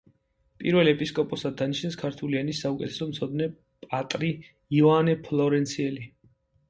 პირველ 0.61 0.87
ეპისკოპოსად 0.91 1.59
დანიშნეს 1.59 1.97
ქართული 2.03 2.39
ენის 2.41 2.61
საუკეთესო 2.65 3.09
მცოდნე 3.11 3.51
პატრი 3.87 4.33
იოანე 4.79 5.15
ფლორენციელი. 5.29 6.09